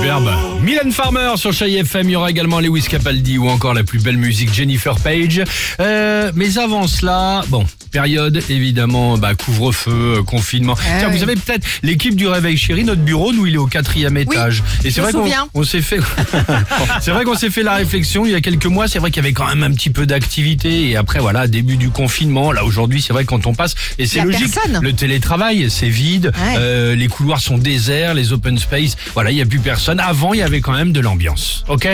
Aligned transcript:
Superbe. 0.00 0.30
Mylène 0.62 0.92
Farmer 0.92 1.32
sur 1.36 1.52
Chai 1.52 1.74
FM. 1.74 2.08
Il 2.08 2.12
y 2.12 2.16
aura 2.16 2.30
également 2.30 2.60
Lewis 2.60 2.84
Capaldi 2.88 3.36
ou 3.36 3.48
encore 3.48 3.74
la 3.74 3.84
plus 3.84 4.02
belle 4.02 4.16
musique 4.16 4.52
Jennifer 4.52 4.94
Page. 4.98 5.42
Euh, 5.78 6.32
mais 6.34 6.56
avant 6.56 6.86
cela, 6.86 7.42
bon, 7.48 7.66
période 7.90 8.42
évidemment, 8.48 9.18
bah, 9.18 9.34
couvre-feu, 9.34 10.18
euh, 10.18 10.22
confinement. 10.22 10.74
Tiens, 10.98 11.08
vous 11.10 11.18
savez 11.18 11.34
peut-être 11.34 11.66
l'équipe 11.82 12.14
du 12.14 12.28
Réveil 12.28 12.56
Chéri, 12.56 12.84
notre 12.84 13.02
bureau, 13.02 13.32
nous, 13.32 13.46
il 13.46 13.54
est 13.54 13.58
au 13.58 13.66
quatrième 13.66 14.16
étage. 14.16 14.62
Et 14.84 14.90
c'est 14.90 15.02
vrai 15.02 15.12
qu'on 15.52 15.64
s'est 15.64 15.82
fait, 15.82 16.00
c'est 17.00 17.10
vrai 17.10 17.24
qu'on 17.24 17.34
s'est 17.34 17.50
fait 17.50 17.62
la 17.62 17.74
réflexion 17.74 18.24
il 18.24 18.32
y 18.32 18.34
a 18.34 18.40
quelques 18.40 18.66
mois. 18.66 18.88
C'est 18.88 19.00
vrai 19.00 19.10
qu'il 19.10 19.22
y 19.22 19.26
avait 19.26 19.34
quand 19.34 19.48
même 19.48 19.62
un 19.62 19.72
petit 19.72 19.90
peu 19.90 20.06
d'activité. 20.06 20.88
Et 20.88 20.96
après, 20.96 21.18
voilà, 21.18 21.46
début 21.46 21.76
du 21.76 21.90
confinement. 21.90 22.52
Là 22.52 22.64
aujourd'hui, 22.64 23.02
c'est 23.02 23.12
vrai 23.12 23.24
quand 23.24 23.46
on 23.46 23.54
passe 23.54 23.74
et 23.98 24.06
c'est 24.06 24.20
y 24.20 24.22
logique. 24.22 24.54
personne. 24.54 24.80
Le 24.82 24.92
télétravail, 24.94 25.68
c'est 25.70 25.88
vide. 25.88 26.32
Ouais. 26.34 26.54
Euh, 26.58 26.94
les 26.94 27.08
couloirs 27.08 27.40
sont 27.40 27.58
déserts, 27.58 28.14
les 28.14 28.32
open 28.32 28.56
space. 28.58 28.96
Voilà, 29.14 29.30
il 29.30 29.34
n'y 29.34 29.42
a 29.42 29.46
plus 29.46 29.58
personne. 29.58 29.89
Avant, 29.98 30.32
il 30.32 30.38
y 30.38 30.42
avait 30.42 30.60
quand 30.60 30.72
même 30.72 30.92
de 30.92 31.00
l'ambiance. 31.00 31.64
Ok? 31.68 31.88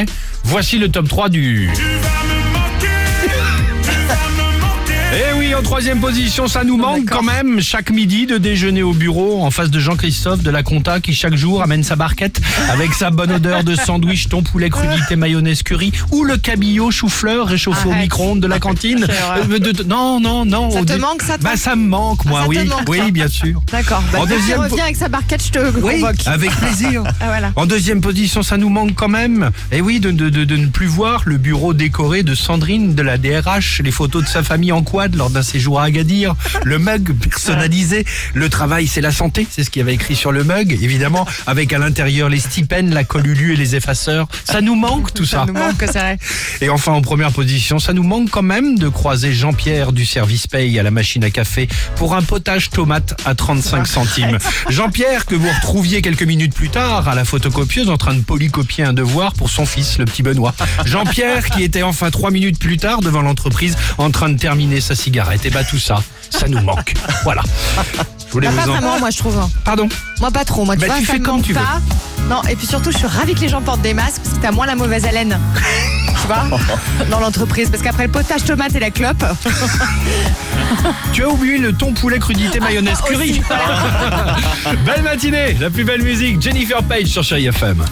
Voici 0.45 0.79
le 0.79 0.91
top 0.91 1.09
3 1.09 1.29
du... 1.29 1.71
en 5.57 5.63
troisième 5.63 6.01
position, 6.01 6.49
ça 6.49 6.65
nous 6.65 6.77
manque 6.77 7.05
D'accord. 7.07 7.21
quand 7.21 7.25
même. 7.27 7.61
Chaque 7.61 7.91
midi 7.91 8.27
de 8.27 8.37
déjeuner 8.37 8.83
au 8.83 8.93
bureau, 8.93 9.43
en 9.43 9.51
face 9.51 9.71
de 9.71 9.81
Jean-Christophe 9.81 10.43
de 10.43 10.51
la 10.51 10.63
Compta, 10.63 11.01
qui 11.01 11.15
chaque 11.15 11.35
jour 11.35 11.63
amène 11.63 11.83
sa 11.83 11.97
barquette 11.97 12.41
avec 12.71 12.93
sa 12.93 13.11
bonne 13.11 13.33
odeur 13.33 13.65
de 13.65 13.75
sandwich, 13.75 14.29
ton 14.29 14.43
poulet 14.43 14.69
crudité 14.69 15.17
mayonnaise 15.17 15.63
curry 15.63 15.93
ou 16.13 16.25
le 16.25 16.37
cabillaud 16.37 16.91
chou-fleur 16.91 17.47
réchauffé 17.47 17.89
au 17.89 17.95
micro-ondes 17.95 18.41
de 18.41 18.47
la 18.47 18.59
cantine. 18.59 19.05
Quelle 19.07 19.17
horreur. 19.25 19.45
Euh, 19.51 19.59
de- 19.59 19.73
de- 19.73 19.83
non, 19.85 20.21
non, 20.21 20.45
non. 20.45 20.71
Ça 20.71 20.81
te 20.81 20.85
dé- 20.85 20.99
manque, 20.99 21.23
ça, 21.23 21.39
Bah 21.39 21.57
ça 21.57 21.75
me 21.75 21.87
manque, 21.89 22.25
moi, 22.27 22.41
Ah, 22.41 22.45
ça 22.45 22.49
oui. 22.49 22.65
manque, 22.69 22.89
oui, 22.89 23.11
bien 23.11 23.29
sûr. 23.29 23.61
D'accord. 23.73 24.03
Bah, 24.13 24.21
En 24.23 24.27
deuxième 24.27 24.61
revient 24.61 24.75
po- 24.77 24.83
avec 24.83 24.97
sa 24.97 25.09
barquette, 25.09 25.43
je 25.45 25.51
te 25.53 25.79
Oui, 25.81 26.01
convoque. 26.01 26.27
avec 26.27 26.51
plaisir. 26.57 27.03
Ah, 27.21 27.27
voilà. 27.29 27.53
En 27.57 27.65
deuxième 27.67 28.01
position, 28.03 28.43
ça 28.43 28.59
nous 28.59 28.69
manque 28.69 28.95
quand 28.95 29.09
même. 29.09 29.51
Et 29.73 29.81
oui, 29.81 30.01
de, 30.01 30.11
de, 30.11 30.29
de, 30.29 30.45
de 30.45 30.57
ne 30.57 30.67
plus 30.67 30.87
voir 30.87 31.23
le 31.25 31.39
bureau 31.39 31.73
décoré 31.73 32.23
de 32.23 32.35
Sandrine 32.35 32.95
de 32.95 33.03
la 33.03 33.17
DRH, 33.17 33.81
les 33.83 33.91
photos 33.91 34.23
de 34.25 34.29
sa 34.29 34.43
famille 34.43 34.73
en 34.73 34.83
quad 34.83 35.15
lors 35.15 35.31
d'un 35.31 35.43
séjour 35.47 35.81
à 35.81 35.85
Agadir, 35.85 36.35
le 36.65 36.79
mug 36.79 37.15
personnalisé. 37.15 38.05
Le 38.35 38.49
travail, 38.49 38.87
c'est 38.87 39.01
la 39.01 39.13
santé, 39.13 39.47
c'est 39.51 39.65
ce 39.65 39.71
qu'il 39.71 39.81
y 39.81 39.83
avait 39.83 39.95
écrit 39.95 40.17
sur 40.17 40.33
le 40.33 40.45
mug, 40.45 40.73
évidemment, 40.83 41.27
avec 41.47 41.73
à 41.73 41.79
l'intérieur 41.79 42.29
les 42.29 42.41
stipends, 42.41 42.91
la 42.91 43.05
colulu 43.05 43.55
et 43.55 43.57
les 43.57 43.77
effaceurs. 43.77 44.29
Ça 44.45 44.61
nous 44.61 44.75
manque 44.75 45.15
tout 45.15 45.25
ça. 45.25 45.41
Ça 45.41 45.47
nous 45.47 45.59
manque, 45.59 45.83
vrai. 45.83 46.19
Et 46.61 46.69
enfin, 46.69 46.93
en 46.93 47.03
première 47.03 47.33
position, 47.33 47.79
ça 47.79 47.93
nous 47.93 48.03
manque 48.03 48.31
quand 48.31 48.43
même 48.43 48.79
de 48.79 48.89
croiser 48.89 49.33
Jean-Pierre 49.33 49.93
du 49.93 50.07
service 50.07 50.47
paye 50.47 50.79
à 50.79 50.83
la 50.83 50.91
machine 50.91 51.25
à 51.25 51.31
café 51.31 51.69
pour 51.97 52.15
un 52.15 52.23
potage 52.23 52.71
tomate 52.71 53.21
à 53.25 53.35
35 53.35 53.87
centimes. 53.87 54.39
Jean-Pierre, 54.69 55.27
que 55.27 55.35
vous 55.35 55.49
retrouviez 55.49 56.03
quelques 56.03 56.23
minutes 56.23 56.55
plus 56.55 56.69
tard 56.69 57.09
à 57.09 57.15
la 57.15 57.25
photocopieuse 57.25 57.89
en 57.89 57.97
train 57.97 58.15
de 58.15 58.23
polycopier 58.23 58.85
un 58.85 58.93
devoir 58.93 59.33
pour 59.35 59.51
son 59.51 59.67
fils, 59.67 59.99
le 59.99 60.05
petit 60.05 60.23
Benoît. 60.23 60.55
Jean-Pierre, 60.85 61.51
qui 61.51 61.63
était 61.63 61.83
enfin 61.83 62.11
trois 62.11 62.31
minutes 62.31 62.59
plus 62.59 62.77
tard 62.77 63.01
devant 63.01 63.23
l'entreprise 63.23 63.77
en 63.99 64.11
train 64.11 64.29
de 64.29 64.39
terminer 64.39 64.81
sa 64.81 64.95
cigarette. 64.95 65.36
Et 65.45 65.51
bah 65.51 65.63
tout 65.65 65.79
ça, 65.79 65.97
ça 66.31 66.49
nous 66.49 66.61
manque. 66.61 66.95
Voilà. 67.25 67.43
Je 68.27 68.33
voulais 68.33 68.49
Bah, 68.49 68.55
pas 68.57 68.63
en... 68.69 68.73
vraiment, 68.73 68.99
moi, 68.99 69.11
je 69.11 69.19
trouve. 69.19 69.39
Pardon 69.65 69.89
Moi, 70.21 70.31
pas 70.33 70.45
trop. 70.45 70.65
Moi, 70.65 70.75
tu 70.75 70.81
Bah, 70.81 70.87
vois, 70.89 70.97
tu 70.99 71.05
ça 71.07 71.13
fais 71.13 71.19
me 71.21 71.25
comme 71.25 71.37
manque 71.37 71.45
tu 71.45 71.53
veux. 71.53 71.61
pas. 71.61 71.81
Non, 72.29 72.43
et 72.49 72.57
puis 72.57 72.67
surtout, 72.67 72.91
je 72.91 72.99
suis 72.99 73.07
ravie 73.07 73.35
que 73.35 73.41
les 73.41 73.49
gens 73.49 73.63
portent 73.63 73.83
des 73.83 73.95
masques 73.95 74.21
parce 74.25 74.37
que 74.37 74.43
t'as 74.43 74.51
moins 74.51 74.67
la 74.67 74.75
mauvaise 74.75 75.05
haleine. 75.05 75.39
tu 76.21 76.27
vois 76.27 76.59
Dans 77.11 77.21
l'entreprise. 77.21 77.71
Parce 77.71 77.83
qu'après 77.83 78.07
le 78.07 78.13
potage 78.13 78.43
tomate 78.45 78.75
et 78.75 78.81
la 78.81 78.91
clope. 78.91 79.25
Tu 81.13 81.23
as 81.23 81.29
oublié 81.29 81.59
le 81.59 81.73
ton 81.73 81.93
poulet 81.93 82.19
crudité 82.19 82.59
mayonnaise 82.61 82.99
Ah, 83.03 83.07
curry. 83.09 83.41
Belle 84.85 85.03
matinée, 85.03 85.57
la 85.61 85.71
plus 85.71 85.85
belle 85.85 86.03
musique, 86.03 86.41
Jennifer 86.43 86.83
Page 86.83 87.07
sur 87.07 87.23
Chérie 87.23 87.47
FM. 87.47 87.83